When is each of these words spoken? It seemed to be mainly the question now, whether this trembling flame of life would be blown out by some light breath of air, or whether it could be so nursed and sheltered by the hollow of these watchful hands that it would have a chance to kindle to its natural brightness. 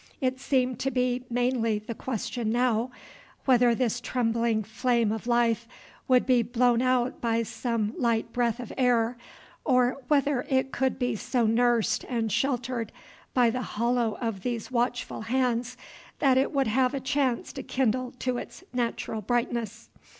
It 0.19 0.39
seemed 0.39 0.79
to 0.79 0.89
be 0.89 1.25
mainly 1.29 1.77
the 1.77 1.93
question 1.93 2.51
now, 2.51 2.89
whether 3.45 3.75
this 3.75 4.01
trembling 4.01 4.63
flame 4.63 5.11
of 5.11 5.27
life 5.27 5.67
would 6.07 6.25
be 6.25 6.41
blown 6.41 6.81
out 6.81 7.21
by 7.21 7.43
some 7.43 7.93
light 7.99 8.33
breath 8.33 8.59
of 8.59 8.73
air, 8.79 9.15
or 9.63 10.01
whether 10.07 10.43
it 10.49 10.71
could 10.71 10.97
be 10.97 11.15
so 11.15 11.45
nursed 11.45 12.03
and 12.09 12.31
sheltered 12.31 12.91
by 13.35 13.51
the 13.51 13.61
hollow 13.61 14.17
of 14.19 14.41
these 14.41 14.71
watchful 14.71 15.21
hands 15.21 15.77
that 16.17 16.35
it 16.35 16.51
would 16.51 16.65
have 16.65 16.95
a 16.95 16.99
chance 16.99 17.53
to 17.53 17.61
kindle 17.61 18.09
to 18.17 18.39
its 18.39 18.63
natural 18.73 19.21
brightness. 19.21 19.89